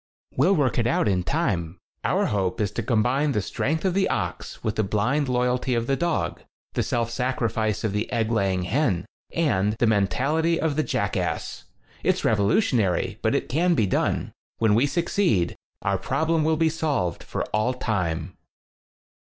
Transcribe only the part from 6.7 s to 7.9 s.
the self sacrifice